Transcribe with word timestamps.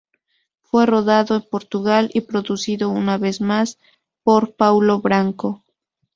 Fue 0.63 0.87
rodado 0.87 1.35
en 1.35 1.43
Portugal 1.43 2.09
y 2.15 2.21
producido, 2.21 2.89
una 2.89 3.19
vez 3.19 3.39
más, 3.39 3.77
por 4.23 4.55
Paulo 4.55 4.99
Branco. 4.99 5.63